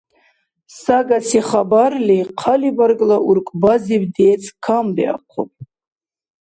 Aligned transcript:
Сагаси 0.81 1.39
хабарли 1.47 2.19
хъалибаргла 2.41 3.17
уркӀбазибси 3.29 4.07
децӀ 4.15 4.45
камбиахъуб. 4.65 5.51